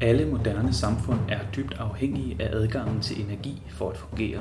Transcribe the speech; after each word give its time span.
Alle 0.00 0.26
moderne 0.26 0.72
samfund 0.72 1.18
er 1.28 1.38
dybt 1.56 1.74
afhængige 1.78 2.36
af 2.42 2.48
adgangen 2.52 3.00
til 3.00 3.24
energi 3.24 3.62
for 3.68 3.90
at 3.90 3.96
fungere. 3.96 4.40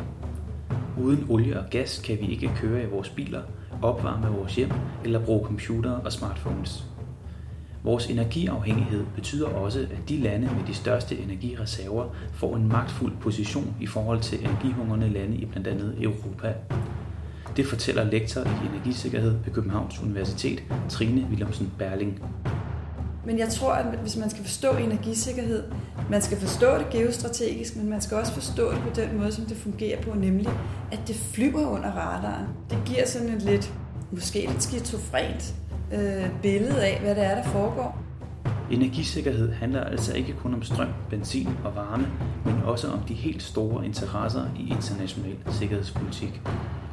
Uden 1.02 1.26
olie 1.30 1.60
og 1.60 1.66
gas 1.70 2.02
kan 2.06 2.18
vi 2.22 2.26
ikke 2.26 2.52
køre 2.56 2.84
i 2.84 2.86
vores 2.86 3.10
biler, 3.10 3.42
opvarme 3.82 4.28
vores 4.28 4.56
hjem 4.56 4.72
eller 5.04 5.26
bruge 5.26 5.46
computere 5.46 6.02
og 6.06 6.12
smartphones. 6.12 6.86
Vores 7.84 8.06
energiafhængighed 8.06 9.06
betyder 9.16 9.48
også, 9.48 9.80
at 9.80 10.10
de 10.10 10.18
lande 10.18 10.48
med 10.48 10.68
de 10.68 10.74
største 10.74 11.18
energireserver 11.18 12.06
får 12.34 12.56
en 12.56 12.68
magtfuld 12.68 13.14
position 13.22 13.76
i 13.82 13.88
forhold 13.88 14.20
til 14.20 14.40
energihungrende 14.40 15.10
lande 15.10 15.38
i 15.38 15.46
blandt 15.46 15.68
andet 15.68 15.96
Europa. 16.02 16.54
Det 17.58 17.66
fortæller 17.66 18.04
lektor 18.04 18.42
i 18.42 18.76
energisikkerhed 18.76 19.32
ved 19.46 19.54
Københavns 19.54 20.02
Universitet, 20.04 20.64
Trine 20.90 21.28
Willemsen 21.30 21.72
Berling. 21.78 22.22
Men 23.26 23.40
jeg 23.40 23.50
tror, 23.50 23.72
at 23.72 23.86
hvis 24.00 24.18
man 24.18 24.30
skal 24.30 24.44
forstå 24.44 24.72
energisikkerhed, 24.72 25.64
man 26.10 26.22
skal 26.22 26.38
forstå 26.38 26.78
det 26.78 26.90
geostrategisk, 26.92 27.76
men 27.76 27.90
man 27.90 28.02
skal 28.02 28.18
også 28.18 28.34
forstå 28.34 28.72
det 28.72 28.80
på 28.80 28.90
den 28.96 29.18
måde, 29.18 29.32
som 29.32 29.46
det 29.46 29.58
fungerer 29.58 30.02
på, 30.02 30.14
nemlig 30.14 30.48
at 30.92 31.00
det 31.08 31.16
flyver 31.16 31.68
under 31.68 31.92
radaren. 31.92 32.48
Det 32.70 32.78
giver 32.86 33.08
sådan 33.08 33.30
et 33.30 33.42
lidt, 33.42 33.74
måske 34.12 34.48
lidt 34.50 34.64
skizofrent 34.64 35.56
øh, 35.94 36.30
billede 36.42 36.86
af, 36.86 37.00
hvad 37.02 37.16
det 37.16 37.26
er, 37.26 37.36
der 37.36 37.44
foregår. 37.44 38.06
Energisikkerhed 38.72 39.52
handler 39.52 39.84
altså 39.84 40.14
ikke 40.14 40.34
kun 40.34 40.54
om 40.54 40.64
strøm, 40.64 40.88
benzin 41.10 41.50
og 41.66 41.76
varme, 41.76 42.08
men 42.46 42.56
også 42.64 42.88
om 42.88 43.00
de 43.00 43.14
helt 43.14 43.44
store 43.44 43.86
interesser 43.86 44.46
i 44.60 44.70
international 44.70 45.36
sikkerhedspolitik. 45.52 46.42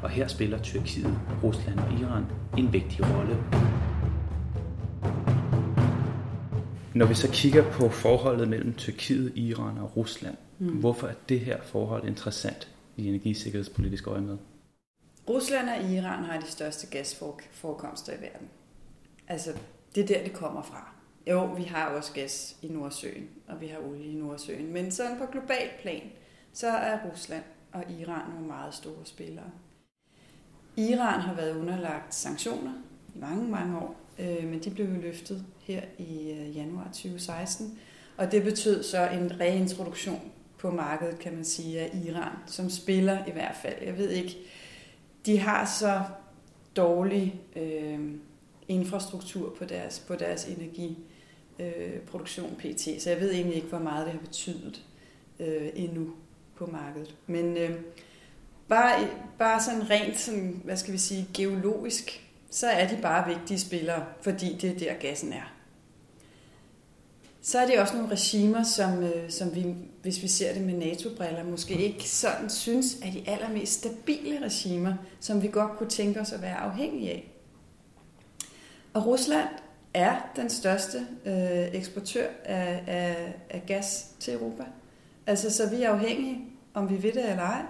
Og 0.02 0.10
her 0.10 0.28
spiller 0.28 0.58
Tyrkiet, 0.58 1.18
Rusland 1.42 1.78
og 1.78 1.92
Iran 2.00 2.24
en 2.58 2.72
vigtig 2.72 3.00
rolle. 3.00 3.36
Når 6.94 7.06
vi 7.06 7.14
så 7.14 7.30
kigger 7.32 7.72
på 7.72 7.88
forholdet 7.88 8.48
mellem 8.48 8.74
Tyrkiet, 8.74 9.32
Iran 9.36 9.78
og 9.78 9.96
Rusland, 9.96 10.36
mm. 10.58 10.68
hvorfor 10.68 11.06
er 11.06 11.14
det 11.28 11.40
her 11.40 11.62
forhold 11.62 12.08
interessant 12.08 12.68
i 12.96 13.08
energisikkerhedspolitisk 13.08 14.06
øje 14.06 14.20
med? 14.20 14.38
Rusland 15.28 15.68
og 15.68 15.90
Iran 15.90 16.24
har 16.24 16.40
de 16.40 16.46
største 16.46 16.86
gasforekomster 16.86 18.12
i 18.12 18.20
verden. 18.20 18.48
Altså, 19.28 19.50
det 19.94 20.02
er 20.02 20.06
der, 20.06 20.24
det 20.24 20.32
kommer 20.32 20.62
fra. 20.62 20.92
Jo, 21.30 21.44
vi 21.44 21.62
har 21.62 21.86
også 21.86 22.12
gas 22.12 22.56
i 22.62 22.68
Nordsøen, 22.68 23.28
og 23.48 23.60
vi 23.60 23.66
har 23.66 23.78
olie 23.78 24.12
i 24.12 24.14
Nordsøen. 24.14 24.72
Men 24.72 24.90
sådan 24.90 25.18
på 25.18 25.26
global 25.32 25.68
plan, 25.82 26.02
så 26.52 26.68
er 26.68 26.98
Rusland 27.10 27.44
og 27.72 27.84
Iran 28.00 28.30
nogle 28.30 28.46
meget 28.46 28.74
store 28.74 29.04
spillere. 29.04 29.50
Iran 30.76 31.20
har 31.20 31.34
været 31.34 31.56
underlagt 31.56 32.14
sanktioner 32.14 32.72
i 33.14 33.18
mange, 33.18 33.48
mange 33.48 33.78
år, 33.78 34.01
øh, 34.18 34.44
men 34.44 34.58
de 34.58 34.70
blev 34.70 34.86
jo 34.86 35.00
løftet 35.00 35.44
her 35.60 35.82
i 35.98 36.30
øh, 36.30 36.56
januar 36.56 36.84
2016. 36.84 37.78
Og 38.16 38.32
det 38.32 38.44
betød 38.44 38.82
så 38.82 39.08
en 39.08 39.40
reintroduktion 39.40 40.20
på 40.58 40.70
markedet, 40.70 41.18
kan 41.18 41.34
man 41.34 41.44
sige, 41.44 41.80
af 41.80 41.90
Iran, 42.06 42.32
som 42.46 42.70
spiller 42.70 43.26
i 43.26 43.30
hvert 43.30 43.56
fald. 43.62 43.74
Jeg 43.82 43.98
ved 43.98 44.10
ikke, 44.10 44.36
de 45.26 45.38
har 45.38 45.64
så 45.64 46.02
dårlig 46.76 47.40
øh, 47.56 48.00
infrastruktur 48.68 49.54
på 49.58 49.64
deres, 49.64 49.98
på 49.98 50.14
deres 50.14 50.48
energiproduktion 50.48 52.50
øh, 52.50 52.56
pt. 52.56 53.02
Så 53.02 53.10
jeg 53.10 53.20
ved 53.20 53.32
egentlig 53.32 53.56
ikke, 53.56 53.68
hvor 53.68 53.78
meget 53.78 54.06
det 54.06 54.12
har 54.12 54.20
betydet 54.20 54.82
øh, 55.40 55.68
endnu 55.74 56.10
på 56.56 56.66
markedet. 56.66 57.16
Men 57.26 57.56
øh, 57.56 57.70
bare, 58.68 59.08
bare 59.38 59.62
sådan 59.62 59.90
rent, 59.90 60.20
sådan, 60.20 60.60
hvad 60.64 60.76
skal 60.76 60.92
vi 60.92 60.98
sige, 60.98 61.28
geologisk, 61.34 62.31
så 62.52 62.66
er 62.66 62.88
de 62.88 62.98
bare 63.02 63.28
vigtige 63.28 63.58
spillere, 63.58 64.04
fordi 64.20 64.56
det 64.60 64.70
er 64.70 64.78
der 64.78 64.94
gassen 64.94 65.32
er. 65.32 65.52
Så 67.42 67.58
er 67.58 67.66
det 67.66 67.78
også 67.78 67.96
nogle 67.96 68.12
regimer, 68.12 68.62
som, 68.62 69.02
øh, 69.02 69.30
som 69.30 69.54
vi, 69.54 69.74
hvis 70.02 70.22
vi 70.22 70.28
ser 70.28 70.54
det 70.54 70.62
med 70.62 70.74
NATO-briller, 70.74 71.44
måske 71.44 71.74
ikke 71.74 72.08
sådan 72.08 72.50
synes 72.50 72.96
er 73.02 73.10
de 73.10 73.22
allermest 73.26 73.72
stabile 73.72 74.44
regimer, 74.44 74.94
som 75.20 75.42
vi 75.42 75.48
godt 75.48 75.78
kunne 75.78 75.88
tænke 75.88 76.20
os 76.20 76.32
at 76.32 76.42
være 76.42 76.56
afhængige 76.56 77.10
af. 77.10 77.32
Og 78.94 79.06
Rusland 79.06 79.48
er 79.94 80.30
den 80.36 80.50
største 80.50 80.98
øh, 81.26 81.74
eksportør 81.74 82.26
af, 82.44 82.84
af, 82.86 83.34
af 83.50 83.62
gas 83.66 84.06
til 84.20 84.34
Europa. 84.34 84.64
Altså, 85.26 85.50
så 85.50 85.70
vi 85.70 85.82
er 85.82 85.90
afhængige, 85.90 86.44
om 86.74 86.90
vi 86.90 87.02
ved 87.02 87.12
det 87.12 87.30
eller 87.30 87.42
ej. 87.42 87.62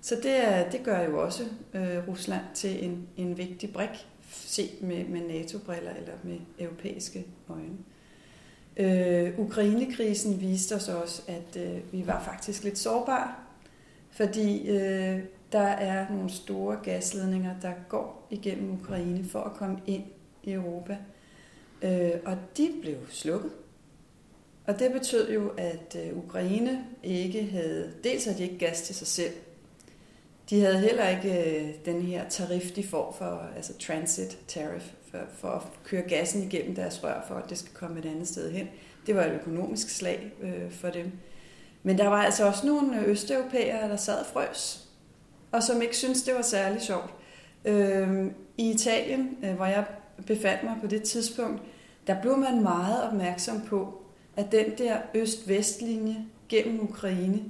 Så 0.00 0.16
det, 0.22 0.48
er, 0.48 0.70
det 0.70 0.82
gør 0.82 1.02
jo 1.02 1.22
også 1.22 1.44
øh, 1.74 2.08
Rusland 2.08 2.44
til 2.54 2.84
en, 2.84 3.08
en 3.16 3.38
vigtig 3.38 3.72
brik, 3.72 4.06
se 4.32 4.70
med, 4.80 5.04
med 5.04 5.20
NATO-briller 5.20 5.94
eller 5.94 6.12
med 6.22 6.38
europæiske 6.58 7.26
øjne. 7.48 7.78
Øh, 8.76 9.38
Ukrainekrisen 9.38 10.40
viste 10.40 10.74
os 10.74 10.88
også, 10.88 11.22
at 11.28 11.56
øh, 11.56 11.92
vi 11.92 12.06
var 12.06 12.24
faktisk 12.24 12.64
lidt 12.64 12.78
sårbare, 12.78 13.34
fordi 14.10 14.68
øh, 14.68 15.20
der 15.52 15.60
er 15.60 16.10
nogle 16.10 16.30
store 16.30 16.76
gasledninger, 16.82 17.54
der 17.62 17.72
går 17.88 18.26
igennem 18.30 18.72
Ukraine 18.72 19.24
for 19.24 19.40
at 19.40 19.52
komme 19.52 19.78
ind 19.86 20.04
i 20.42 20.52
Europa. 20.52 20.96
Øh, 21.82 22.12
og 22.24 22.36
de 22.56 22.70
blev 22.82 22.96
slukket. 23.10 23.50
Og 24.66 24.78
det 24.78 24.92
betød 24.92 25.32
jo, 25.32 25.48
at 25.56 25.96
øh, 26.06 26.18
Ukraine 26.18 26.84
ikke 27.02 27.44
havde, 27.44 27.92
dels 28.04 28.24
havde 28.24 28.38
de 28.38 28.42
ikke 28.42 28.58
gas 28.58 28.82
til 28.82 28.94
sig 28.94 29.06
selv, 29.06 29.32
de 30.52 30.60
havde 30.60 30.78
heller 30.78 31.08
ikke 31.08 31.60
øh, 31.60 31.68
den 31.84 32.02
her 32.02 32.28
tarif, 32.28 32.70
de 32.70 32.84
får 32.84 33.14
for, 33.18 33.42
altså 33.56 33.78
transit 33.78 34.38
tariff, 34.48 34.84
for, 35.10 35.18
for 35.38 35.48
at 35.48 35.62
køre 35.84 36.02
gassen 36.02 36.42
igennem 36.42 36.74
deres 36.74 37.04
rør, 37.04 37.24
for 37.28 37.34
at 37.34 37.50
det 37.50 37.58
skal 37.58 37.74
komme 37.74 37.98
et 37.98 38.06
andet 38.06 38.28
sted 38.28 38.52
hen. 38.52 38.68
Det 39.06 39.16
var 39.16 39.24
et 39.24 39.32
økonomisk 39.32 39.88
slag 39.88 40.32
øh, 40.42 40.70
for 40.70 40.88
dem. 40.88 41.12
Men 41.82 41.98
der 41.98 42.08
var 42.08 42.22
altså 42.22 42.46
også 42.46 42.66
nogle 42.66 43.04
østeuropæere, 43.04 43.88
der 43.88 43.96
sad 43.96 44.18
og 44.18 44.26
frøs, 44.26 44.88
og 45.52 45.62
som 45.62 45.82
ikke 45.82 45.96
syntes, 45.96 46.22
det 46.22 46.34
var 46.34 46.42
særlig 46.42 46.82
sjovt. 46.82 47.14
Øh, 47.64 48.26
I 48.58 48.70
Italien, 48.70 49.36
øh, 49.44 49.54
hvor 49.54 49.66
jeg 49.66 49.84
befandt 50.26 50.64
mig 50.64 50.76
på 50.80 50.86
det 50.86 51.02
tidspunkt, 51.02 51.62
der 52.06 52.20
blev 52.22 52.36
man 52.36 52.62
meget 52.62 53.02
opmærksom 53.02 53.60
på, 53.60 54.02
at 54.36 54.52
den 54.52 54.66
der 54.78 54.96
øst-vest-linje 55.14 56.16
gennem 56.48 56.82
Ukraine, 56.82 57.42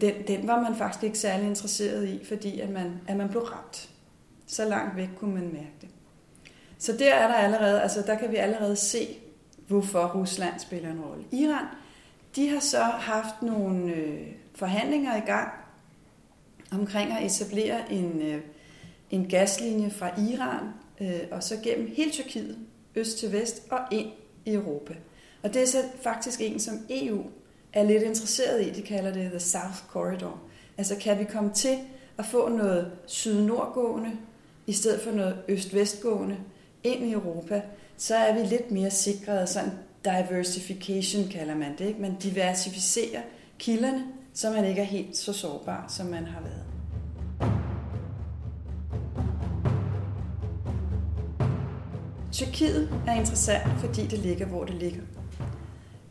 den, 0.00 0.14
den 0.26 0.46
var 0.46 0.62
man 0.62 0.76
faktisk 0.76 1.04
ikke 1.04 1.18
særlig 1.18 1.46
interesseret 1.46 2.08
i, 2.08 2.24
fordi 2.24 2.60
at 2.60 2.70
man, 2.70 3.00
at 3.08 3.16
man 3.16 3.28
blev 3.28 3.42
ramt. 3.42 3.90
Så 4.46 4.64
langt 4.68 4.96
væk 4.96 5.08
kunne 5.18 5.34
man 5.34 5.52
mærke 5.52 5.74
det. 5.80 5.88
Så 6.78 6.92
der 6.92 7.14
er 7.14 7.28
der 7.28 7.34
allerede, 7.34 7.82
altså 7.82 8.02
der 8.06 8.14
kan 8.14 8.30
vi 8.30 8.36
allerede 8.36 8.76
se, 8.76 9.08
hvorfor 9.68 10.12
Rusland 10.14 10.58
spiller 10.58 10.90
en 10.90 11.00
rolle. 11.00 11.24
Iran, 11.32 11.64
de 12.36 12.48
har 12.48 12.60
så 12.60 12.82
haft 12.82 13.42
nogle 13.42 13.92
øh, 13.92 14.26
forhandlinger 14.54 15.16
i 15.16 15.20
gang 15.26 15.48
omkring 16.72 17.12
at 17.12 17.24
etablere 17.24 17.92
en, 17.92 18.22
øh, 18.22 18.40
en 19.10 19.28
gaslinje 19.28 19.90
fra 19.90 20.20
Iran 20.20 20.68
øh, 21.00 21.20
og 21.30 21.42
så 21.42 21.56
gennem 21.62 21.92
hele 21.96 22.10
Tyrkiet, 22.10 22.58
øst 22.94 23.18
til 23.18 23.32
vest 23.32 23.62
og 23.70 23.78
ind 23.90 24.08
i 24.44 24.52
Europa. 24.52 24.94
Og 25.42 25.54
det 25.54 25.62
er 25.62 25.66
så 25.66 25.78
faktisk 26.02 26.40
en, 26.40 26.60
som 26.60 26.74
EU 26.90 27.22
er 27.74 27.84
lidt 27.84 28.02
interesseret 28.02 28.66
i. 28.66 28.70
De 28.70 28.82
kalder 28.82 29.12
det 29.12 29.30
The 29.30 29.40
South 29.40 29.78
Corridor. 29.88 30.40
Altså 30.78 30.96
kan 30.96 31.18
vi 31.18 31.24
komme 31.24 31.50
til 31.52 31.78
at 32.18 32.26
få 32.26 32.48
noget 32.48 32.92
syd-nordgående 33.06 34.10
i 34.66 34.72
stedet 34.72 35.00
for 35.00 35.10
noget 35.10 35.42
øst-vestgående 35.48 36.36
ind 36.84 37.04
i 37.04 37.12
Europa, 37.12 37.62
så 37.96 38.16
er 38.16 38.34
vi 38.34 38.40
lidt 38.40 38.70
mere 38.70 38.90
sikret. 38.90 39.48
Sådan 39.48 39.72
diversification 40.04 41.28
kalder 41.28 41.54
man 41.54 41.72
det. 41.78 41.84
Ikke? 41.84 42.00
Man 42.00 42.16
diversificerer 42.22 43.20
kilderne, 43.58 44.04
så 44.34 44.50
man 44.50 44.64
ikke 44.64 44.80
er 44.80 44.86
helt 44.86 45.16
så 45.16 45.32
sårbar, 45.32 45.84
som 45.88 46.06
man 46.06 46.24
har 46.24 46.40
været. 46.40 46.64
Tyrkiet 52.32 52.88
er 53.06 53.14
interessant, 53.14 53.80
fordi 53.80 54.06
det 54.06 54.18
ligger, 54.18 54.46
hvor 54.46 54.64
det 54.64 54.74
ligger. 54.74 55.00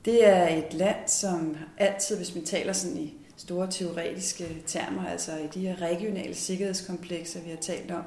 Det 0.05 0.27
er 0.27 0.47
et 0.47 0.73
land, 0.73 1.07
som 1.07 1.57
altid, 1.77 2.17
hvis 2.17 2.35
man 2.35 2.45
taler 2.45 2.73
sådan 2.73 2.97
i 2.97 3.13
store 3.37 3.71
teoretiske 3.71 4.47
termer, 4.67 5.05
altså 5.05 5.31
i 5.37 5.47
de 5.53 5.59
her 5.59 5.81
regionale 5.81 6.35
sikkerhedskomplekser, 6.35 7.41
vi 7.41 7.49
har 7.49 7.57
talt 7.57 7.91
om, 7.91 8.03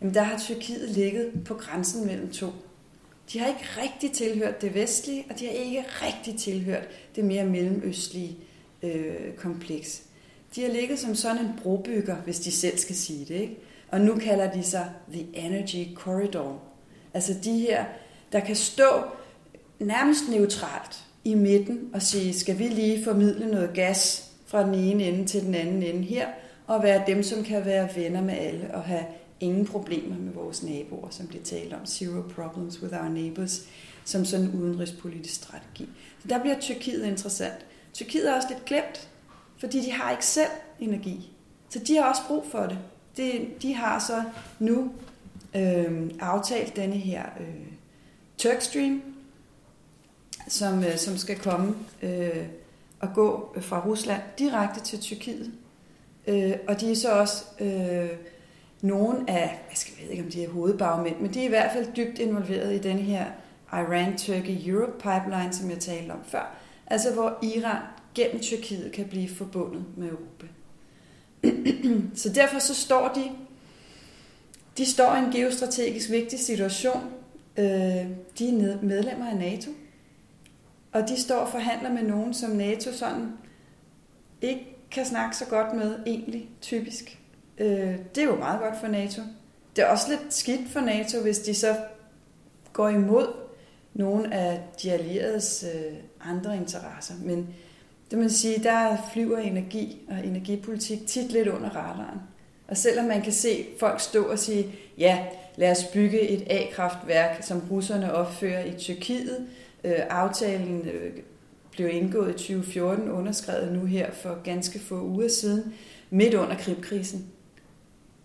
jamen 0.00 0.14
der 0.14 0.22
har 0.22 0.38
Tyrkiet 0.38 0.90
ligget 0.90 1.44
på 1.44 1.54
grænsen 1.54 2.06
mellem 2.06 2.32
to. 2.32 2.46
De 3.32 3.38
har 3.38 3.46
ikke 3.46 3.66
rigtig 3.82 4.12
tilhørt 4.12 4.62
det 4.62 4.74
vestlige, 4.74 5.24
og 5.30 5.38
de 5.38 5.44
har 5.46 5.52
ikke 5.52 5.84
rigtig 6.02 6.38
tilhørt 6.38 6.88
det 7.16 7.24
mere 7.24 7.44
mellemøstlige 7.44 8.38
øh, 8.82 9.34
kompleks. 9.36 10.02
De 10.54 10.62
har 10.62 10.70
ligget 10.70 10.98
som 10.98 11.14
sådan 11.14 11.44
en 11.44 11.50
brobygger, 11.62 12.16
hvis 12.16 12.40
de 12.40 12.52
selv 12.52 12.78
skal 12.78 12.96
sige 12.96 13.24
det. 13.24 13.40
Ikke? 13.40 13.56
Og 13.88 14.00
nu 14.00 14.16
kalder 14.16 14.52
de 14.52 14.62
sig 14.62 14.90
The 15.12 15.26
Energy 15.34 15.94
Corridor. 15.94 16.62
Altså 17.14 17.34
de 17.44 17.58
her, 17.58 17.84
der 18.32 18.40
kan 18.40 18.56
stå 18.56 19.02
nærmest 19.78 20.28
neutralt 20.28 21.05
i 21.26 21.34
midten 21.34 21.90
og 21.94 22.02
sige, 22.02 22.34
skal 22.34 22.58
vi 22.58 22.68
lige 22.68 23.04
formidle 23.04 23.50
noget 23.50 23.70
gas 23.74 24.30
fra 24.46 24.66
den 24.66 24.74
ene 24.74 25.04
ende 25.04 25.26
til 25.26 25.42
den 25.42 25.54
anden 25.54 25.82
ende 25.82 26.02
her, 26.02 26.28
og 26.66 26.82
være 26.82 27.02
dem, 27.06 27.22
som 27.22 27.44
kan 27.44 27.64
være 27.64 27.88
venner 27.96 28.22
med 28.22 28.34
alle 28.34 28.74
og 28.74 28.82
have 28.82 29.04
ingen 29.40 29.66
problemer 29.66 30.18
med 30.18 30.32
vores 30.32 30.62
naboer, 30.62 31.08
som 31.10 31.26
bliver 31.26 31.44
talt 31.44 31.72
om. 31.72 31.86
Zero 31.86 32.22
problems 32.34 32.82
with 32.82 32.94
our 32.94 33.08
neighbors. 33.08 33.62
som 34.04 34.24
sådan 34.24 34.46
en 34.46 34.52
udenrigspolitisk 34.54 35.34
strategi. 35.34 35.88
Så 36.22 36.28
der 36.28 36.38
bliver 36.38 36.60
Tyrkiet 36.60 37.04
interessant. 37.04 37.66
Tyrkiet 37.92 38.30
er 38.30 38.34
også 38.34 38.48
lidt 38.50 38.64
glemt, 38.64 39.08
fordi 39.58 39.80
de 39.80 39.92
har 39.92 40.10
ikke 40.10 40.26
selv 40.26 40.50
energi. 40.80 41.32
Så 41.68 41.78
de 41.78 41.96
har 41.96 42.04
også 42.04 42.22
brug 42.28 42.44
for 42.50 42.62
det. 42.62 42.78
De, 43.16 43.46
de 43.62 43.74
har 43.74 43.98
så 43.98 44.22
nu 44.58 44.92
øh, 45.56 46.10
aftalt 46.20 46.76
denne 46.76 46.96
her 46.96 47.22
øh, 47.40 47.66
Turkstream, 48.38 49.02
som, 50.48 50.84
øh, 50.84 50.96
som 50.96 51.16
skal 51.16 51.38
komme 51.38 51.74
øh, 52.02 52.46
og 53.00 53.08
gå 53.14 53.52
øh, 53.56 53.62
fra 53.62 53.86
Rusland 53.86 54.22
direkte 54.38 54.80
til 54.80 55.00
Tyrkiet. 55.00 55.52
Øh, 56.26 56.52
og 56.68 56.80
de 56.80 56.90
er 56.90 56.96
så 56.96 57.12
også 57.12 57.44
øh, 57.60 58.08
nogle 58.82 59.30
af, 59.30 59.60
jeg 59.70 59.76
skal 59.76 59.94
ved 60.02 60.10
ikke 60.10 60.22
om 60.22 60.30
de 60.30 60.44
er 60.44 60.48
hovedbagmænd, 60.48 61.16
men 61.20 61.34
de 61.34 61.40
er 61.40 61.44
i 61.44 61.48
hvert 61.48 61.72
fald 61.72 61.86
dybt 61.96 62.18
involveret 62.18 62.74
i 62.74 62.78
den 62.78 62.98
her 62.98 63.24
Iran-Turkey-Europe 63.72 64.92
pipeline, 64.98 65.52
som 65.52 65.70
jeg 65.70 65.78
talte 65.78 66.12
om 66.12 66.20
før. 66.26 66.56
Altså 66.86 67.12
hvor 67.12 67.38
Iran 67.42 67.82
gennem 68.14 68.40
Tyrkiet 68.40 68.92
kan 68.92 69.04
blive 69.04 69.28
forbundet 69.28 69.84
med 69.96 70.08
Europa. 70.08 70.46
så 72.22 72.32
derfor 72.32 72.58
så 72.58 72.74
står 72.74 73.12
de, 73.14 73.30
de 74.78 74.86
står 74.86 75.14
i 75.14 75.18
en 75.18 75.32
geostrategisk 75.32 76.10
vigtig 76.10 76.38
situation. 76.38 77.10
Øh, 77.56 77.64
de 78.38 78.48
er 78.48 78.82
medlemmer 78.82 79.30
af 79.30 79.36
NATO, 79.36 79.70
og 80.96 81.08
de 81.08 81.20
står 81.20 81.36
og 81.36 81.48
forhandler 81.48 81.92
med 81.92 82.02
nogen, 82.02 82.34
som 82.34 82.50
NATO 82.50 82.92
sådan 82.92 83.32
ikke 84.42 84.76
kan 84.90 85.04
snakke 85.04 85.36
så 85.36 85.44
godt 85.44 85.72
med, 85.72 85.98
egentlig, 86.06 86.48
typisk. 86.60 87.18
Øh, 87.58 87.94
det 88.14 88.22
er 88.22 88.26
jo 88.26 88.36
meget 88.36 88.60
godt 88.60 88.74
for 88.80 88.86
NATO. 88.86 89.22
Det 89.76 89.84
er 89.84 89.88
også 89.88 90.06
lidt 90.08 90.34
skidt 90.34 90.70
for 90.70 90.80
NATO, 90.80 91.20
hvis 91.22 91.38
de 91.38 91.54
så 91.54 91.76
går 92.72 92.88
imod 92.88 93.26
nogle 93.94 94.34
af 94.34 94.60
de 94.82 94.92
allieredes 94.92 95.64
øh, 95.74 95.96
andre 96.30 96.56
interesser. 96.56 97.14
Men 97.22 97.54
det 98.10 98.18
man 98.18 98.30
sige, 98.30 98.62
der 98.62 98.96
flyver 99.12 99.38
energi 99.38 100.06
og 100.08 100.26
energipolitik 100.26 101.06
tit 101.06 101.32
lidt 101.32 101.48
under 101.48 101.68
radaren. 101.70 102.20
Og 102.68 102.76
selvom 102.76 103.04
man 103.04 103.22
kan 103.22 103.32
se 103.32 103.66
folk 103.80 104.00
stå 104.00 104.24
og 104.24 104.38
sige, 104.38 104.66
ja, 104.98 105.26
lad 105.56 105.70
os 105.70 105.84
bygge 105.84 106.20
et 106.20 106.44
A-kraftværk, 106.50 107.42
som 107.42 107.62
russerne 107.70 108.12
opfører 108.12 108.64
i 108.64 108.72
Tyrkiet. 108.78 109.46
Øh, 109.86 110.00
aftalen 110.10 110.88
øh, 110.88 111.12
blev 111.70 111.88
indgået 111.88 112.30
i 112.30 112.32
2014, 112.32 113.10
underskrevet 113.10 113.72
nu 113.72 113.84
her 113.84 114.10
for 114.12 114.42
ganske 114.44 114.78
få 114.78 115.02
uger 115.02 115.28
siden, 115.28 115.74
midt 116.10 116.34
under 116.34 116.56
kribkrisen. 116.58 117.26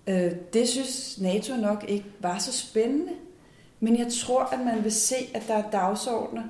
Øh, 0.07 0.31
det 0.53 0.67
synes 0.67 1.21
NATO 1.21 1.55
nok 1.55 1.85
ikke 1.87 2.05
var 2.19 2.39
så 2.39 2.51
spændende. 2.51 3.11
Men 3.79 3.97
jeg 3.97 4.07
tror, 4.21 4.43
at 4.43 4.59
man 4.59 4.83
vil 4.83 4.91
se, 4.91 5.15
at 5.33 5.43
der 5.47 5.53
er 5.53 5.71
dagsordner, 5.71 6.43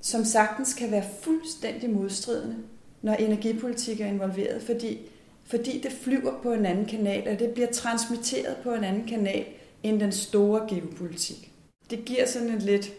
som 0.00 0.24
sagtens 0.24 0.74
kan 0.74 0.90
være 0.90 1.04
fuldstændig 1.22 1.90
modstridende, 1.90 2.56
når 3.02 3.14
energipolitik 3.14 4.00
er 4.00 4.06
involveret, 4.06 4.62
fordi, 4.62 4.98
fordi 5.44 5.80
det 5.80 5.92
flyver 5.92 6.32
på 6.42 6.52
en 6.52 6.66
anden 6.66 6.86
kanal, 6.86 7.28
og 7.28 7.38
det 7.38 7.50
bliver 7.50 7.72
transmitteret 7.72 8.56
på 8.62 8.74
en 8.74 8.84
anden 8.84 9.06
kanal 9.06 9.44
end 9.82 10.00
den 10.00 10.12
store 10.12 10.66
geopolitik. 10.68 11.52
Det 11.90 12.04
giver 12.04 12.26
sådan 12.26 12.48
en 12.48 12.58
lidt, 12.58 12.92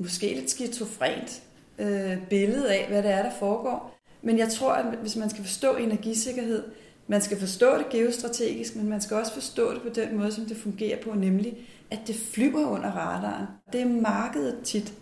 måske 0.00 0.34
lidt 0.34 0.50
skizofrent 0.50 1.42
øh, 1.78 2.16
billede 2.30 2.74
af, 2.74 2.86
hvad 2.88 3.02
det 3.02 3.10
er, 3.10 3.22
der 3.22 3.32
foregår. 3.38 3.96
Men 4.22 4.38
jeg 4.38 4.48
tror, 4.48 4.72
at 4.72 4.98
hvis 5.00 5.16
man 5.16 5.30
skal 5.30 5.44
forstå 5.44 5.76
energisikkerhed, 5.76 6.62
man 7.06 7.20
skal 7.20 7.38
forstå 7.38 7.78
det 7.78 7.88
geostrategisk, 7.90 8.76
men 8.76 8.88
man 8.88 9.00
skal 9.00 9.16
også 9.16 9.32
forstå 9.32 9.74
det 9.74 9.82
på 9.82 9.88
den 9.94 10.16
måde, 10.16 10.32
som 10.32 10.44
det 10.44 10.56
fungerer 10.56 11.02
på, 11.02 11.14
nemlig 11.14 11.56
at 11.90 11.98
det 12.06 12.16
flyver 12.32 12.66
under 12.66 12.90
radaren. 12.90 13.46
Det 13.72 13.80
er 13.80 13.86
markedet 13.86 14.56
tit, 14.64 14.92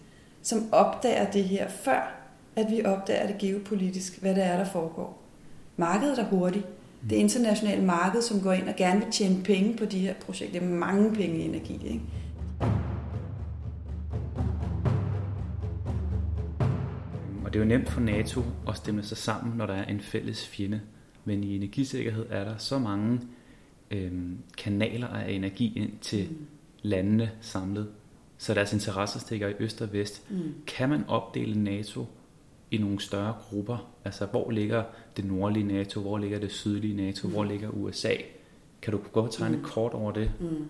som 0.43 0.69
opdager 0.73 1.31
det 1.31 1.45
her, 1.45 1.69
før 1.69 2.15
at 2.57 2.71
vi 2.71 2.85
opdager 2.85 3.27
det 3.27 3.39
geopolitisk, 3.39 4.21
hvad 4.21 4.35
det 4.35 4.45
er, 4.45 4.57
der 4.57 4.65
foregår. 4.65 5.23
Markedet 5.77 6.19
er 6.19 6.25
hurtigt. 6.25 6.67
Det 7.11 7.17
internationale 7.17 7.85
marked, 7.85 8.23
som 8.23 8.41
går 8.41 8.53
ind 8.53 8.69
og 8.69 8.77
gerne 8.77 9.01
vil 9.01 9.13
tjene 9.13 9.43
penge 9.45 9.77
på 9.77 9.85
de 9.85 9.99
her 9.99 10.15
projekter. 10.15 10.61
Det 10.61 10.69
er 10.69 10.75
mange 10.75 11.15
penge 11.15 11.39
i 11.39 11.43
energi. 11.43 11.81
Ikke? 11.85 12.01
Og 17.49 17.55
det 17.55 17.61
er 17.61 17.65
jo 17.65 17.69
nemt 17.69 17.89
for 17.89 18.01
NATO 18.01 18.43
at 18.69 18.77
stemme 18.77 19.03
sig 19.03 19.17
sammen, 19.17 19.57
når 19.57 19.67
der 19.67 19.75
er 19.75 19.85
en 19.85 20.01
fælles 20.01 20.49
fjende. 20.49 20.81
Men 21.25 21.45
i 21.45 21.57
energisikkerhed 21.57 22.27
er 22.31 22.45
der 22.45 22.57
så 22.57 22.79
mange 22.79 23.21
øhm, 23.91 24.39
kanaler 24.59 25.07
af 25.07 25.31
energi 25.31 25.73
ind 25.77 25.93
til 26.01 26.29
mm. 26.31 26.47
landene 26.83 27.31
samlet, 27.41 27.89
så 28.39 28.55
deres 28.55 28.73
interesser 28.73 29.21
stikker 29.21 29.49
i 29.49 29.53
øst 29.59 29.83
og 29.83 29.93
vest. 29.93 30.31
Mm. 30.31 30.55
Kan 30.67 30.89
man 30.89 31.05
opdele 31.09 31.65
NATO 31.65 32.07
i 32.71 32.79
nogle 32.79 33.01
større 33.01 33.35
grupper? 33.41 33.93
Altså, 34.05 34.27
hvor 34.27 34.51
ligger 34.51 34.85
det 35.17 35.25
nordlige 35.25 35.67
NATO? 35.67 36.01
Hvor 36.01 36.19
ligger 36.19 36.39
det 36.39 36.53
sydlige 36.53 36.97
NATO? 36.97 37.29
Mm. 37.29 37.33
Hvor 37.33 37.45
ligger 37.45 37.69
USA? 37.69 38.15
Kan 38.83 38.93
du 38.93 39.01
godt 39.13 39.33
tegne 39.33 39.57
mm. 39.57 39.63
kort 39.63 39.93
over 39.93 40.13
det? 40.13 40.33
Mm. 40.41 40.67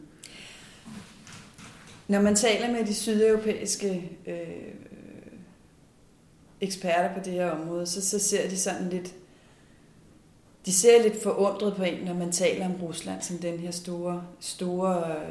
Når 2.09 2.21
man 2.21 2.35
taler 2.35 2.73
med 2.73 2.87
de 2.87 2.95
sydeuropæiske 2.95 4.11
øh, 4.27 4.35
eksperter 6.61 7.15
på 7.15 7.21
det 7.25 7.33
her 7.33 7.51
område, 7.51 7.87
så, 7.87 8.09
så 8.09 8.19
ser 8.19 8.49
de 8.49 8.59
sådan 8.59 8.89
lidt 8.89 9.15
de 10.67 10.73
ser 10.73 11.03
lidt 11.03 11.23
forundret 11.23 11.77
på 11.77 11.83
en, 11.83 12.05
når 12.05 12.15
man 12.15 12.33
taler 12.33 12.67
om 12.67 12.75
Rusland 12.83 13.23
som 13.23 13.39
den 13.39 13.59
her 13.59 13.71
store, 13.71 14.25
store 14.41 15.17
øh, 15.17 15.25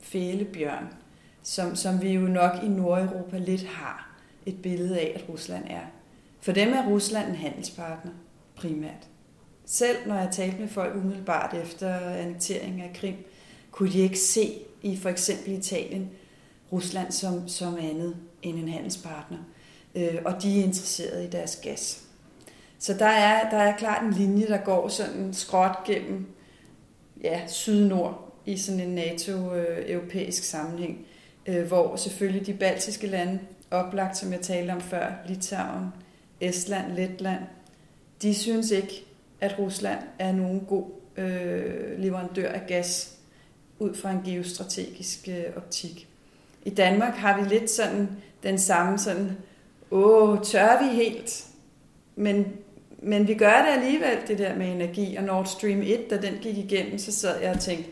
fælebjørn, 0.00 0.86
som, 1.42 1.76
som 1.76 2.02
vi 2.02 2.12
jo 2.12 2.20
nok 2.20 2.52
i 2.62 2.68
Nordeuropa 2.68 3.38
lidt 3.38 3.64
har 3.64 4.16
et 4.46 4.62
billede 4.62 4.98
af, 4.98 5.12
at 5.14 5.28
Rusland 5.28 5.64
er. 5.70 5.80
For 6.40 6.52
dem 6.52 6.72
er 6.72 6.88
Rusland 6.88 7.28
en 7.28 7.34
handelspartner, 7.34 8.12
primært. 8.56 9.08
Selv 9.64 9.96
når 10.06 10.14
jeg 10.14 10.28
talte 10.32 10.58
med 10.58 10.68
folk 10.68 10.96
umiddelbart 10.96 11.54
efter 11.54 11.94
annekteringen 11.98 12.80
af 12.80 12.90
Krim, 12.94 13.16
kunne 13.70 13.92
de 13.92 13.98
ikke 13.98 14.18
se 14.18 14.52
i 14.82 14.96
for 14.96 15.08
eksempel 15.08 15.52
Italien 15.52 16.10
Rusland 16.72 17.12
som, 17.12 17.48
som 17.48 17.76
andet 17.76 18.16
end 18.42 18.58
en 18.58 18.68
handelspartner. 18.68 19.38
Øh, 19.94 20.18
og 20.24 20.42
de 20.42 20.60
er 20.60 20.64
interesserede 20.64 21.24
i 21.24 21.28
deres 21.28 21.56
gas. 21.62 22.02
Så 22.78 22.94
der 22.94 23.06
er, 23.06 23.50
der 23.50 23.56
er 23.56 23.76
klart 23.76 24.02
en 24.02 24.12
linje, 24.12 24.46
der 24.46 24.58
går 24.58 24.88
sådan 24.88 25.34
skråt 25.34 25.84
gennem 25.86 26.26
ja, 27.22 27.40
syd-nord 27.46 28.36
i 28.46 28.56
sådan 28.56 28.80
en 28.80 28.94
NATO-europæisk 28.94 30.44
sammenhæng, 30.44 31.06
øh, 31.46 31.66
hvor 31.66 31.96
selvfølgelig 31.96 32.46
de 32.46 32.54
baltiske 32.54 33.06
lande, 33.06 33.40
oplagt 33.70 34.16
som 34.16 34.32
jeg 34.32 34.40
talte 34.40 34.70
om 34.70 34.80
før, 34.80 35.12
Litauen, 35.28 35.86
Estland, 36.40 36.92
Letland, 36.92 37.42
de 38.22 38.34
synes 38.34 38.70
ikke, 38.70 39.06
at 39.40 39.58
Rusland 39.58 39.98
er 40.18 40.32
nogen 40.32 40.60
god 40.60 40.84
øh, 41.16 41.98
leverandør 41.98 42.52
af 42.52 42.66
gas 42.66 43.16
ud 43.78 43.94
fra 43.94 44.10
en 44.10 44.22
geostrategisk 44.24 45.28
øh, 45.28 45.44
optik. 45.56 46.08
I 46.64 46.70
Danmark 46.70 47.14
har 47.14 47.42
vi 47.42 47.48
lidt 47.48 47.70
sådan 47.70 48.08
den 48.42 48.58
samme 48.58 48.98
sådan, 48.98 49.36
åh, 49.90 50.42
tør 50.42 50.82
vi 50.82 50.96
helt? 50.96 51.46
Men 52.16 52.46
men 53.02 53.28
vi 53.28 53.34
gør 53.34 53.62
det 53.62 53.82
alligevel, 53.82 54.18
det 54.28 54.38
der 54.38 54.56
med 54.56 54.72
energi. 54.72 55.16
Og 55.16 55.24
Nord 55.24 55.46
Stream 55.46 55.82
1, 55.82 56.10
da 56.10 56.16
den 56.16 56.34
gik 56.40 56.58
igennem, 56.58 56.98
så 56.98 57.12
sad 57.12 57.40
jeg 57.40 57.50
og 57.50 57.60
tænkte, 57.60 57.90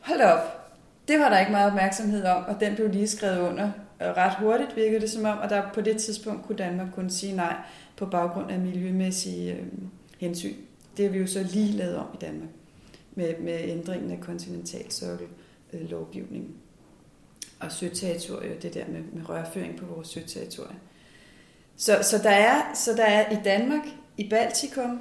hold 0.00 0.20
op, 0.20 0.72
det 1.08 1.18
var 1.18 1.28
der 1.28 1.38
ikke 1.38 1.52
meget 1.52 1.66
opmærksomhed 1.66 2.24
om, 2.24 2.44
og 2.48 2.60
den 2.60 2.74
blev 2.74 2.88
lige 2.88 3.08
skrevet 3.08 3.38
under. 3.48 3.70
Ret 4.00 4.34
hurtigt 4.34 4.76
virkede 4.76 5.00
det 5.00 5.10
som 5.10 5.24
om, 5.24 5.38
at 5.42 5.50
der 5.50 5.62
på 5.74 5.80
det 5.80 5.96
tidspunkt 5.96 6.46
kunne 6.46 6.58
Danmark 6.58 6.88
kun 6.94 7.10
sige 7.10 7.36
nej 7.36 7.56
på 7.96 8.06
baggrund 8.06 8.50
af 8.50 8.58
miljømæssige 8.58 9.52
øh, 9.52 9.66
hensyn. 10.18 10.54
Det 10.96 11.04
har 11.04 11.12
vi 11.12 11.18
jo 11.18 11.26
så 11.26 11.42
lige 11.42 11.72
lavet 11.72 11.96
om 11.96 12.06
i 12.14 12.16
Danmark 12.20 12.50
med, 13.14 13.38
med 13.38 13.60
ændringen 13.62 14.10
af 14.10 14.20
kontinentalsokkel 14.20 15.26
øh, 15.72 15.90
lovgivningen. 15.90 16.54
Og 17.60 17.72
søterritorier, 17.72 18.60
det 18.60 18.74
der 18.74 18.84
med, 18.88 19.02
med 19.12 19.28
rørføring 19.28 19.76
på 19.76 19.86
vores 19.86 20.08
søterritorier. 20.08 20.76
Så, 21.76 21.98
så, 22.02 22.18
der 22.18 22.30
er, 22.30 22.74
så 22.74 22.94
der 22.96 23.04
er 23.04 23.32
i 23.32 23.38
Danmark 23.44 23.82
i 24.16 24.28
Baltikum 24.28 25.00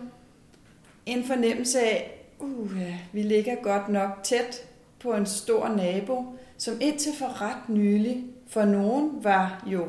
en 1.05 1.23
fornemmelse 1.23 1.79
af, 1.79 2.25
uh, 2.39 2.71
vi 3.13 3.21
ligger 3.21 3.55
godt 3.55 3.89
nok 3.89 4.09
tæt 4.23 4.67
på 4.99 5.13
en 5.13 5.25
stor 5.25 5.67
nabo, 5.67 6.25
som 6.57 6.77
indtil 6.81 7.11
for 7.19 7.41
ret 7.41 7.69
nylig 7.69 8.25
for 8.47 8.65
nogen 8.65 9.23
var 9.23 9.63
jo 9.67 9.87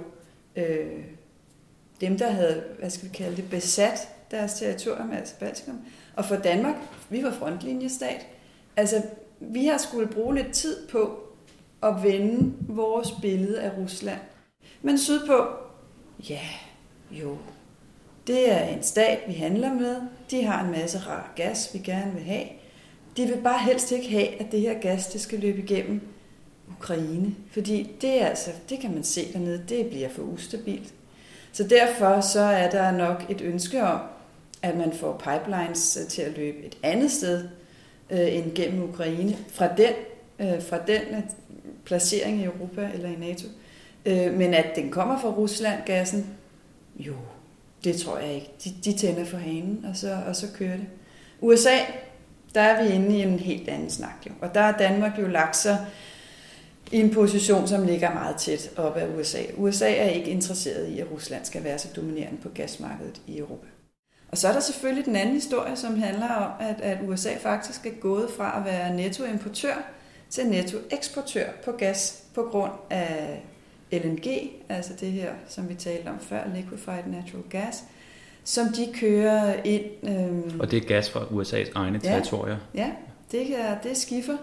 øh, 0.56 1.04
dem, 2.00 2.18
der 2.18 2.30
havde, 2.30 2.64
hvad 2.78 2.90
skal 2.90 3.08
vi 3.08 3.14
kalde 3.14 3.36
det, 3.36 3.50
besat 3.50 4.08
deres 4.30 4.54
territorium, 4.54 5.12
altså 5.12 5.34
Baltikum. 5.40 5.80
Og 6.16 6.24
for 6.24 6.36
Danmark, 6.36 6.74
vi 7.10 7.22
var 7.22 7.30
frontlinjestat. 7.30 8.26
Altså, 8.76 9.02
vi 9.40 9.66
har 9.66 9.78
skulle 9.78 10.08
bruge 10.08 10.34
lidt 10.34 10.52
tid 10.52 10.88
på 10.88 11.18
at 11.82 12.02
vende 12.02 12.54
vores 12.68 13.08
billede 13.22 13.60
af 13.60 13.78
Rusland. 13.78 14.20
Men 14.82 14.98
sydpå, 14.98 15.46
ja, 16.28 16.40
jo, 17.10 17.38
det 18.26 18.52
er 18.52 18.64
en 18.64 18.82
stat, 18.82 19.18
vi 19.26 19.32
handler 19.32 19.74
med. 19.74 19.96
De 20.30 20.44
har 20.44 20.64
en 20.64 20.70
masse 20.70 20.98
rar 20.98 21.32
gas, 21.36 21.70
vi 21.74 21.78
gerne 21.78 22.12
vil 22.12 22.22
have. 22.22 22.46
De 23.16 23.26
vil 23.26 23.40
bare 23.44 23.58
helst 23.58 23.92
ikke 23.92 24.08
have, 24.08 24.40
at 24.40 24.52
det 24.52 24.60
her 24.60 24.80
gas 24.80 25.06
det 25.06 25.20
skal 25.20 25.38
løbe 25.38 25.58
igennem 25.58 26.00
Ukraine, 26.78 27.34
fordi 27.52 27.90
det 28.00 28.22
er 28.22 28.26
altså, 28.26 28.50
det 28.68 28.80
kan 28.80 28.94
man 28.94 29.04
se 29.04 29.32
dernede, 29.32 29.62
det 29.68 29.86
bliver 29.86 30.08
for 30.08 30.22
ustabilt. 30.22 30.94
Så 31.52 31.64
derfor 31.64 32.20
så 32.20 32.40
er 32.40 32.70
der 32.70 32.90
nok 32.90 33.26
et 33.28 33.40
ønske 33.40 33.82
om, 33.82 34.00
at 34.62 34.76
man 34.76 34.92
får 34.92 35.22
pipelines 35.24 35.98
øh, 36.02 36.08
til 36.08 36.22
at 36.22 36.36
løbe 36.36 36.58
et 36.58 36.78
andet 36.82 37.12
sted 37.12 37.48
øh, 38.10 38.36
end 38.36 38.54
gennem 38.54 38.88
Ukraine, 38.88 39.36
fra 39.48 39.68
den, 39.76 39.92
øh, 40.38 40.62
fra 40.62 40.78
den 40.86 41.02
øh, 41.16 41.22
placering 41.84 42.40
i 42.40 42.44
Europa 42.44 42.90
eller 42.94 43.08
i 43.08 43.16
NATO. 43.16 43.48
Øh, 44.06 44.34
men 44.34 44.54
at 44.54 44.66
den 44.76 44.90
kommer 44.90 45.20
fra 45.20 45.28
Rusland, 45.28 45.82
gassen, 45.86 46.36
jo, 46.98 47.14
det 47.84 47.96
tror 47.96 48.18
jeg 48.18 48.34
ikke. 48.34 48.50
De, 48.64 48.74
de 48.84 48.98
tænder 48.98 49.24
for 49.24 49.36
hanen, 49.36 49.84
og 49.88 49.96
så, 49.96 50.18
og 50.26 50.36
så 50.36 50.46
kører 50.54 50.76
det. 50.76 50.86
USA, 51.40 51.76
der 52.54 52.60
er 52.60 52.82
vi 52.82 52.88
inde 52.88 53.18
i 53.18 53.22
en 53.22 53.38
helt 53.38 53.68
anden 53.68 53.90
snak. 53.90 54.26
Jo. 54.26 54.32
Og 54.40 54.54
der 54.54 54.60
er 54.60 54.78
Danmark 54.78 55.18
jo 55.18 55.26
lagt 55.26 55.56
sig 55.56 55.86
i 56.92 57.00
en 57.00 57.10
position, 57.10 57.68
som 57.68 57.86
ligger 57.86 58.14
meget 58.14 58.36
tæt 58.36 58.70
op 58.76 58.96
ad 58.96 59.18
USA. 59.18 59.42
USA 59.56 59.96
er 59.96 60.08
ikke 60.08 60.30
interesseret 60.30 60.88
i, 60.88 61.00
at 61.00 61.10
Rusland 61.10 61.44
skal 61.44 61.64
være 61.64 61.78
så 61.78 61.88
dominerende 61.96 62.38
på 62.42 62.48
gasmarkedet 62.48 63.20
i 63.26 63.38
Europa. 63.38 63.66
Og 64.28 64.38
så 64.38 64.48
er 64.48 64.52
der 64.52 64.60
selvfølgelig 64.60 65.04
den 65.04 65.16
anden 65.16 65.34
historie, 65.34 65.76
som 65.76 65.98
handler 65.98 66.28
om, 66.28 66.50
at, 66.60 66.80
at 66.80 66.98
USA 67.08 67.30
faktisk 67.40 67.86
er 67.86 68.00
gået 68.00 68.30
fra 68.36 68.58
at 68.58 68.64
være 68.64 68.96
nettoimportør 68.96 69.74
til 70.30 70.46
nettoeksportør 70.46 71.46
på 71.64 71.72
gas 71.72 72.22
på 72.34 72.42
grund 72.42 72.72
af 72.90 73.42
LNG, 73.92 74.50
altså 74.68 74.92
det 75.00 75.12
her, 75.12 75.30
som 75.48 75.68
vi 75.68 75.74
talte 75.74 76.08
om 76.08 76.20
før, 76.20 76.40
liquefied 76.54 77.06
natural 77.06 77.44
gas, 77.50 77.84
som 78.44 78.66
de 78.68 78.88
kører 78.94 79.62
ind. 79.64 79.84
Øhm, 80.02 80.60
og 80.60 80.70
det 80.70 80.82
er 80.82 80.88
gas 80.88 81.10
fra 81.10 81.20
USA's 81.20 81.72
egne 81.74 82.00
ja, 82.04 82.08
territorier? 82.08 82.56
Ja, 82.74 82.90
det 83.32 83.60
er, 83.60 83.78
det 83.82 83.90
er 83.90 83.94
skiffer. 83.94 84.36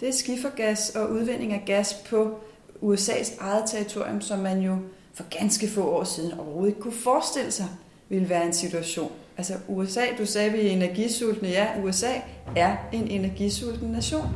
Det 0.00 0.08
er 0.08 0.12
skiffergas 0.12 0.90
og 0.90 1.10
udvinding 1.10 1.52
af 1.52 1.62
gas 1.66 1.94
på 2.10 2.40
USA's 2.82 3.40
eget 3.40 3.64
territorium, 3.66 4.20
som 4.20 4.38
man 4.38 4.60
jo 4.60 4.76
for 5.14 5.24
ganske 5.38 5.68
få 5.68 5.90
år 5.90 6.04
siden 6.04 6.38
overhovedet 6.38 6.68
ikke 6.68 6.80
kunne 6.80 6.92
forestille 6.92 7.50
sig 7.50 7.68
ville 8.10 8.28
være 8.28 8.46
en 8.46 8.52
situation. 8.52 9.12
Altså 9.36 9.54
USA, 9.68 10.00
du 10.18 10.26
sagde, 10.26 10.52
vi 10.52 10.66
er 10.66 10.70
energisultne. 10.70 11.48
Ja, 11.48 11.66
USA 11.84 12.12
er 12.56 12.76
en 12.92 13.08
energisulten 13.08 13.88
nation. 13.88 14.26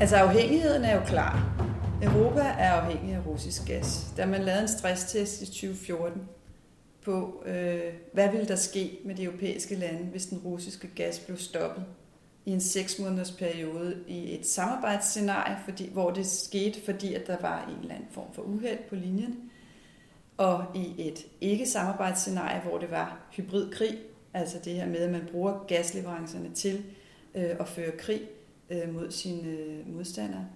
Altså 0.00 0.16
afhængigheden 0.16 0.84
er 0.84 0.94
jo 0.94 1.04
klar. 1.04 1.56
Europa 2.02 2.40
er 2.40 2.72
afhængig 2.72 3.14
af 3.14 3.26
russisk 3.26 3.66
gas. 3.66 4.06
Da 4.16 4.26
man 4.26 4.42
lavede 4.42 4.62
en 4.62 4.68
stresstest 4.68 5.42
i 5.42 5.46
2014 5.46 6.22
på, 7.04 7.42
øh, 7.46 7.80
hvad 8.12 8.30
ville 8.30 8.48
der 8.48 8.56
ske 8.56 8.98
med 9.04 9.14
de 9.14 9.24
europæiske 9.24 9.74
lande, 9.74 10.04
hvis 10.04 10.26
den 10.26 10.38
russiske 10.38 10.88
gas 10.94 11.18
blev 11.18 11.38
stoppet 11.38 11.84
i 12.44 12.50
en 12.50 12.60
seks 12.60 12.98
måneders 12.98 13.32
periode 13.32 13.96
i 14.08 14.34
et 14.34 14.46
samarbejdsscenarie, 14.46 15.56
fordi, 15.64 15.90
hvor 15.92 16.10
det 16.10 16.26
skete, 16.26 16.80
fordi 16.84 17.14
at 17.14 17.26
der 17.26 17.36
var 17.40 17.68
en 17.68 17.80
eller 17.82 17.94
anden 17.94 18.08
form 18.10 18.32
for 18.32 18.42
uheld 18.42 18.78
på 18.88 18.94
linjen, 18.94 19.50
og 20.36 20.64
i 20.74 21.08
et 21.08 21.26
ikke-samarbejdsscenarie, 21.40 22.60
hvor 22.60 22.78
det 22.78 22.90
var 22.90 23.18
hybridkrig, 23.30 23.98
altså 24.34 24.58
det 24.64 24.72
her 24.72 24.86
med, 24.86 24.98
at 24.98 25.10
man 25.10 25.28
bruger 25.32 25.64
gasleverancerne 25.68 26.50
til 26.54 26.84
øh, 27.34 27.50
at 27.60 27.68
føre 27.68 27.90
krig, 27.98 28.20
øh, 28.70 28.94
mod 28.94 29.10
sine 29.10 29.48
øh, 29.48 29.94
modstandere, 29.94 30.46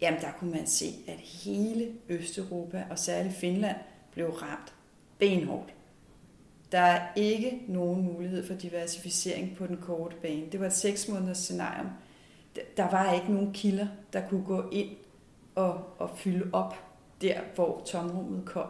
jamen 0.00 0.20
der 0.20 0.32
kunne 0.38 0.50
man 0.50 0.66
se, 0.66 0.86
at 1.08 1.18
hele 1.18 1.88
Østeuropa 2.08 2.84
og 2.90 2.98
særligt 2.98 3.34
Finland 3.34 3.76
blev 4.12 4.30
ramt 4.30 4.74
benhårdt. 5.18 5.74
Der 6.72 6.80
er 6.80 7.08
ikke 7.16 7.60
nogen 7.68 8.02
mulighed 8.02 8.46
for 8.46 8.54
diversificering 8.54 9.56
på 9.56 9.66
den 9.66 9.76
korte 9.76 10.16
bane. 10.22 10.46
Det 10.52 10.60
var 10.60 10.66
et 10.66 10.72
seks 10.72 11.08
måneders 11.08 11.38
scenarium. 11.38 11.86
Der 12.76 12.90
var 12.90 13.12
ikke 13.12 13.32
nogen 13.32 13.52
kilder, 13.52 13.86
der 14.12 14.28
kunne 14.28 14.44
gå 14.44 14.70
ind 14.70 14.90
og, 15.54 15.84
og 15.98 16.10
fylde 16.16 16.50
op 16.52 16.74
der, 17.20 17.40
hvor 17.54 17.82
tomrummet 17.86 18.44
kom, 18.44 18.66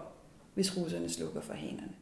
hvis 0.54 0.76
russerne 0.76 1.08
slukker 1.08 1.40
for 1.40 1.54
hanerne. 1.54 1.92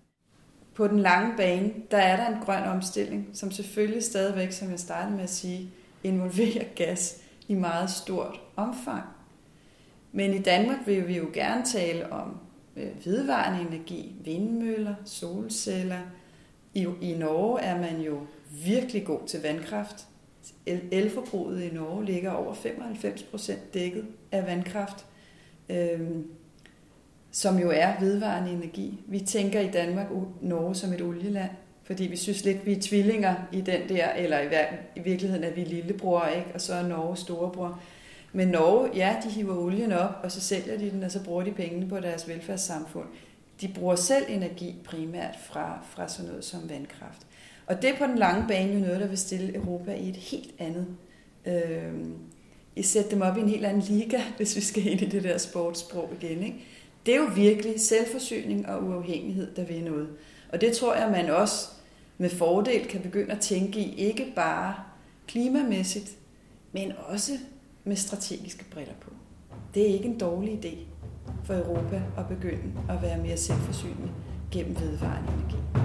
På 0.75 0.89
den 0.89 0.99
lange 0.99 1.37
bane, 1.37 1.73
der 1.91 1.99
er 1.99 2.17
der 2.17 2.37
en 2.37 2.45
grøn 2.45 2.63
omstilling, 2.63 3.29
som 3.33 3.51
selvfølgelig 3.51 4.03
stadigvæk, 4.03 4.53
som 4.53 4.71
jeg 4.71 4.81
startede 4.81 5.17
med 5.17 5.23
at 5.23 5.31
sige, 5.31 5.71
involverer 6.05 6.65
gas 6.75 7.23
i 7.49 7.55
meget 7.55 7.91
stort 7.91 8.41
omfang. 8.57 9.05
Men 10.13 10.35
i 10.35 10.39
Danmark 10.39 10.79
vil 10.87 11.09
vi 11.09 11.17
jo 11.17 11.27
gerne 11.33 11.65
tale 11.65 12.13
om 12.13 12.37
øh, 12.77 13.07
vedvarende 13.07 13.69
energi, 13.69 14.15
vindmøller, 14.25 14.95
solceller. 15.05 16.01
I, 16.75 16.87
I 17.01 17.15
Norge 17.19 17.61
er 17.61 17.81
man 17.81 18.01
jo 18.01 18.21
virkelig 18.65 19.05
god 19.05 19.21
til 19.27 19.43
vandkraft. 19.43 20.07
El, 20.67 20.81
elforbruget 20.93 21.63
i 21.63 21.75
Norge 21.75 22.05
ligger 22.05 22.31
over 22.31 22.55
95 22.55 23.23
procent 23.23 23.75
dækket 23.75 24.07
af 24.33 24.47
vandkraft, 24.47 25.07
øhm, 25.69 26.27
som 27.31 27.59
jo 27.59 27.71
er 27.71 28.01
vedvarende 28.01 28.53
energi. 28.53 29.01
Vi 29.07 29.21
tænker 29.21 29.61
i 29.61 29.71
Danmark 29.71 30.07
Norge 30.41 30.75
som 30.75 30.93
et 30.93 31.01
olieland 31.01 31.51
fordi 31.93 32.07
vi 32.07 32.17
synes 32.17 32.45
lidt, 32.45 32.67
vi 32.67 32.73
er 32.73 32.81
tvillinger 32.81 33.35
i 33.53 33.61
den 33.61 33.89
der, 33.89 34.13
eller 34.13 34.41
i, 34.41 34.47
i 34.97 35.01
virkeligheden 35.01 35.45
er 35.45 35.51
vi 35.51 35.65
lillebror, 35.65 36.27
ikke? 36.27 36.51
og 36.55 36.61
så 36.61 36.75
er 36.75 36.89
Norge 36.89 37.17
storebror. 37.17 37.81
Men 38.33 38.49
Norge, 38.49 38.91
ja, 38.95 39.17
de 39.25 39.31
hiver 39.31 39.57
olien 39.57 39.93
op, 39.93 40.11
og 40.23 40.33
så 40.33 40.41
sælger 40.41 40.79
de 40.79 40.91
den, 40.91 41.03
og 41.03 41.11
så 41.11 41.25
bruger 41.25 41.43
de 41.43 41.51
pengene 41.51 41.89
på 41.89 42.01
deres 42.01 42.29
velfærdssamfund. 42.29 43.07
De 43.61 43.69
bruger 43.69 43.97
selv 43.97 44.25
energi 44.29 44.75
primært 44.85 45.35
fra, 45.45 45.79
fra 45.91 46.09
sådan 46.09 46.29
noget 46.31 46.45
som 46.45 46.71
vandkraft. 46.71 47.27
Og 47.67 47.83
det 47.83 47.91
er 47.91 47.99
på 47.99 48.05
den 48.05 48.19
lange 48.19 48.45
bane 48.49 48.73
jo 48.73 48.79
noget, 48.79 49.01
der 49.01 49.07
vil 49.07 49.19
stille 49.19 49.57
Europa 49.57 49.95
i 49.95 50.09
et 50.09 50.17
helt 50.17 50.55
andet... 50.59 50.87
Øh, 51.47 51.93
I 52.77 52.83
sætte 52.83 53.11
dem 53.11 53.23
op 53.23 53.37
i 53.37 53.41
en 53.41 53.49
helt 53.49 53.65
anden 53.65 53.83
liga, 53.83 54.21
hvis 54.37 54.57
vi 54.57 54.61
skal 54.61 54.87
ind 54.87 55.01
i 55.01 55.07
det 55.07 55.25
der 55.25 55.39
sportssprog 55.39 56.11
igen. 56.21 56.43
Ikke? 56.43 56.65
Det 57.07 57.15
er 57.15 57.19
jo 57.19 57.29
virkelig 57.35 57.81
selvforsyning 57.81 58.69
og 58.69 58.85
uafhængighed, 58.85 59.55
der 59.57 59.65
vil 59.65 59.85
noget. 59.85 60.09
Og 60.53 60.61
det 60.61 60.73
tror 60.73 60.95
jeg, 60.95 61.11
man 61.11 61.31
også 61.31 61.69
med 62.23 62.31
fordel 62.31 62.87
kan 62.87 63.01
begynde 63.01 63.33
at 63.33 63.41
tænke 63.41 63.81
i, 63.81 63.95
ikke 63.95 64.33
bare 64.37 64.75
klimamæssigt, 65.27 66.11
men 66.73 66.93
også 67.09 67.33
med 67.85 67.97
strategiske 67.97 68.65
briller 68.71 68.95
på. 69.01 69.11
Det 69.75 69.83
er 69.83 69.95
ikke 69.95 70.05
en 70.05 70.19
dårlig 70.19 70.65
idé 70.65 70.77
for 71.45 71.55
Europa 71.55 72.03
at 72.19 72.29
begynde 72.29 72.73
at 72.89 73.03
være 73.03 73.19
mere 73.19 73.37
selvforsynende 73.37 74.11
gennem 74.51 74.81
vedvarende 74.81 75.33
energi. 75.33 75.82